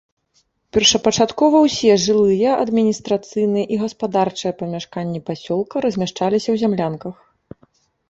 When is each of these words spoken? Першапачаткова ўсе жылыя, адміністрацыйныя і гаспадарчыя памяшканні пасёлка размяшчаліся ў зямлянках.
Першапачаткова 0.77 1.57
ўсе 1.65 1.91
жылыя, 2.05 2.49
адміністрацыйныя 2.65 3.65
і 3.77 3.81
гаспадарчыя 3.85 4.51
памяшканні 4.65 5.19
пасёлка 5.31 5.75
размяшчаліся 5.89 6.45
ў 6.51 6.55
зямлянках. 6.67 7.15